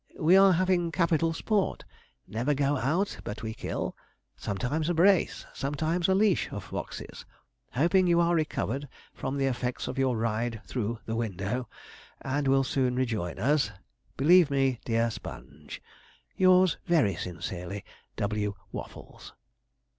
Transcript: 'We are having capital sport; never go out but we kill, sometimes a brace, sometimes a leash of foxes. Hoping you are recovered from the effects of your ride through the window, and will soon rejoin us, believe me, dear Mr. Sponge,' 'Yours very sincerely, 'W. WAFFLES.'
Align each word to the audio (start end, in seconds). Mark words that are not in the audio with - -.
'We 0.19 0.35
are 0.35 0.53
having 0.53 0.91
capital 0.91 1.31
sport; 1.31 1.83
never 2.27 2.55
go 2.55 2.75
out 2.75 3.19
but 3.23 3.43
we 3.43 3.53
kill, 3.53 3.95
sometimes 4.35 4.89
a 4.89 4.95
brace, 4.95 5.45
sometimes 5.53 6.07
a 6.09 6.15
leash 6.15 6.51
of 6.51 6.63
foxes. 6.63 7.23
Hoping 7.73 8.07
you 8.07 8.19
are 8.19 8.33
recovered 8.33 8.87
from 9.13 9.37
the 9.37 9.45
effects 9.45 9.87
of 9.87 9.99
your 9.99 10.17
ride 10.17 10.59
through 10.65 10.97
the 11.05 11.15
window, 11.15 11.69
and 12.19 12.47
will 12.47 12.63
soon 12.63 12.95
rejoin 12.95 13.37
us, 13.37 13.69
believe 14.17 14.49
me, 14.49 14.79
dear 14.85 15.05
Mr. 15.05 15.11
Sponge,' 15.11 15.83
'Yours 16.35 16.77
very 16.87 17.15
sincerely, 17.15 17.85
'W. 18.15 18.55
WAFFLES.' 18.71 19.33